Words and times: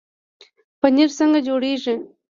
پنیر 0.81 1.09
څنګه 1.19 1.39
جوړیږي؟ 1.47 1.95